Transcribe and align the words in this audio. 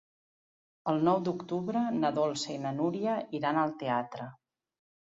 El 0.93 1.05
nou 1.09 1.21
d'octubre 1.27 1.83
na 1.99 2.13
Dolça 2.17 2.57
i 2.57 2.59
na 2.65 2.75
Núria 2.81 3.21
iran 3.43 3.65
al 3.67 3.79
teatre. 3.85 4.33